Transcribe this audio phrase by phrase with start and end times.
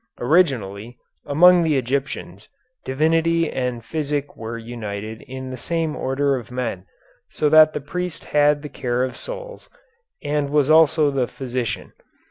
[0.19, 0.97] Originally,
[1.27, 2.49] among the Egyptians,
[2.83, 6.85] divinity and physic were united in the same order of men,
[7.29, 9.69] so that the priest had the care of souls,
[10.23, 11.93] and was also the physician.